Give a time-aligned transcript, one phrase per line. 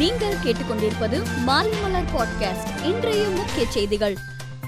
[0.00, 4.16] நீங்கள் கேட்டுக்கொண்டிருப்பது மாலைமலர் பாட்காஸ்ட் இன்றைய முக்கிய செய்திகள்.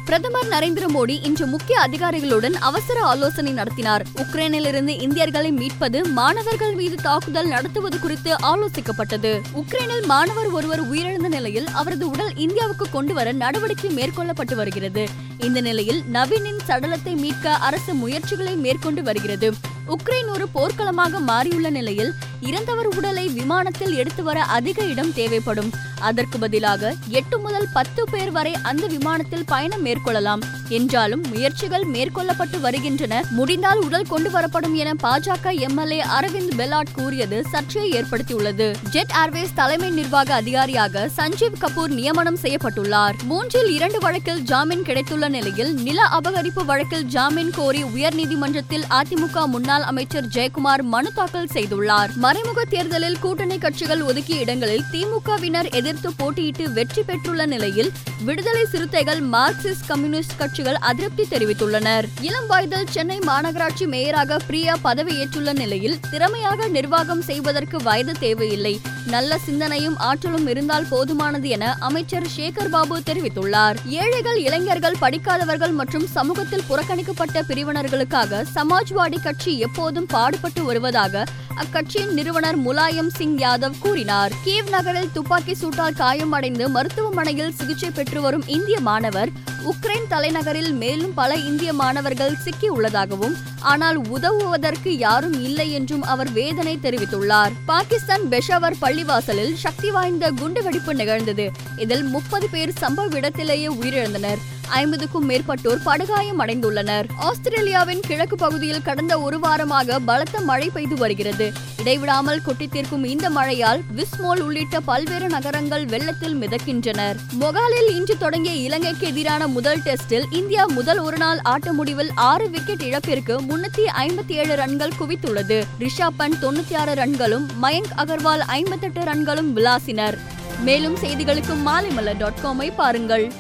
[0.05, 4.07] பிரதமர் நரேந்திர மோடி இன்று முக்கிய அதிகாரிகளுடன் அவசர ஆலோசனை நடத்தினார்.
[4.15, 9.41] உக்ரைனிலிருந்து இந்தியர்களை மீட்பது மாணவர்கள் மீது தாக்குதல் நடத்துவது குறித்து ஆலோசிக்கப்பட்டது.
[9.55, 15.09] உக்ரைனில் மாணவர் ஒருவர் உயிரிழந்த நிலையில் அவரது உடல் இந்தியாவுக்கு கொண்டு வர நடவடிக்கை மேற்கொள்ளப்பட்டு வருகிறது.
[15.39, 19.53] இந்த நிலையில் நவீனின் சடலத்தை மீட்க அரசு முயற்சிகளை மேற்கொண்டு வருகிறது.
[19.89, 25.71] உக்ரைன் ஒரு போர்க்களமாக மாறியுள்ள நிலையில் இறந்தவர் உடலை விமானத்தில் எடுத்து வர அதிக இடம் தேவைப்படும்.
[26.01, 30.41] அதற்கு பதிலாக எட்டு முதல் பத்து பேர் வரை அந்த விமானத்தில் பயணம் மேற்கொள்ளலாம்.
[30.69, 33.25] என்றாலும் முயற்சிகள் மேற்கொள்ளப்பட்டு வருகின்றன.
[33.31, 38.75] முடிந்தால் உடல் கொண்டு வரப்படும் என பாஜக எம்எல்ஏ அரவிந்த் பெலாட் கூறியது சர்ச்சையை ஏற்படுத்தியுள்ளது.
[38.91, 43.13] ஜெட் ஏர்வேஸ் தலைமை நிர்வாக அதிகாரியாக சஞ்சீவ் கபூர் நியமனம் செய்யப்பட்டுள்ளார்.
[43.23, 50.27] மூன்றில் இரண்டு வழக்கில் ஜாமீன் கிடைத்துள்ள நிலையில் நில அபகரிப்பு வழக்கில் ஜாமீன் கோரி உயர்நீதிமன்றத்தில் அதிமுக முன்னாள் அமைச்சர்
[50.27, 52.31] ஜெயக்குமார் மனு தாக்கல் செய்துள்ளார்.
[52.33, 57.91] மறைமுக தேர்தலில் கூட்டணி கட்சிகள் ஒதுக்கிய இடங்களில் திமுகவினர் எதிர்த்து போட்டியிட்டு வெற்றி பெற்றுள்ள நிலையில்
[58.25, 62.07] விடுதலை சிறுத்தைகள் மார்க்சிஸ்ட் கம்யூனிஸ்ட் கட்சிகள் அதிருப்தி தெரிவித்துள்ளனர்.
[62.21, 68.81] இளம் வயதில் சென்னை மாநகராட்சி மேயராக பிரியா பதவியேற்றுள்ள நிலையில் திறமையாக நிர்வாகம் செய்வதற்கு வயது தேவையில்லை.
[69.07, 73.77] நல்ல சிந்தனையும் ஆற்றலும் இருந்தால் போதுமானது என அமைச்சர் சேகர் பாபு தெரிவித்துள்ளார்.
[73.85, 81.25] ஏழைகள் இளைஞர்கள் படிக்காதவர்கள் மற்றும் சமூகத்தில் புறக்கணிக்கப்பட்ட பிரிவினர்களுக்காக சமாஜ்வாடி கட்சி எப்போதும் பாடுபட்டு வருவதாக
[81.57, 84.33] அக்கட்சியின் நிறுவனர் முலாயம் சிங் யாதவ் கூறினார்.
[84.45, 89.29] கீவ் நகரில் துப்பாக்கி சூட்டால் காயமடைந்து மருத்துவமனையில் சிகிச்சை பெற்று வரும் இந்திய மாணவர்
[89.71, 96.79] உக்ரைன் தலைநகரில் மேலும் பல இந்திய மாணவர்கள் சிக்கி உள்ளதாகவும் ஆனால் உதவுவதற்கு யாரும் இல்லை என்றும் அவர் வேதனை
[96.83, 97.53] தெரிவித்துள்ளார்.
[97.67, 101.51] பாகிஸ்தான் பெஷாவர் பள்ளிவாசலில் சக்தி வாய்ந்த குண்டுவெடிப்பு நிகழ்ந்தது.
[101.77, 104.43] இதில் முப்பது பேர் சம்பவ இடத்திலேயே உயிரிழந்தனர்.
[104.73, 107.05] ஐம்பதுக்கும் மேற்பட்டோர் படுகாயம் அடைந்துள்ளனர்.
[107.17, 111.53] ஆஸ்திரேலியாவின் கிழக்கு பகுதியில் கடந்த ஒரு வாரமாக பலத்த மழை பெய்து வருகிறது.
[111.79, 117.17] இடைவிடாமல் கொட்டித்தீர்க்கும் இந்த மழையால் விஸ்மோல் உள்ளிட்ட பல்வேறு நகரங்கள் வெள்ளத்தில் மிதக்கின்றனர்.
[117.41, 123.41] மொகாலில் இன்று தொடங்கிய இலங்கைக்கு எதிரான முதல் டெஸ்டில் இந்தியா முதல் ஒருநாள் ஆட்ட முடிவில் ஆறு விக்கெட் இழப்பிற்கு
[123.41, 125.63] முன்னூத்தி ஐம்பத்தி ஏழு ரன்கள் குவித்துள்ளது.
[125.79, 130.19] ரிஷாப் பண்ட் தொண்ணூத்தி ஆறு ரன்களும் மயங்க் அகர்வால் ஐம்பத்தெட்டு ரன்களும் விளாசினர்.
[130.61, 133.33] மேலும் செய்திகளுக்கு மாலைமலர் டாட் காமை பாருங்கள்.